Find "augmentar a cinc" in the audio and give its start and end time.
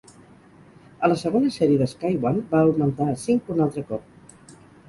2.71-3.55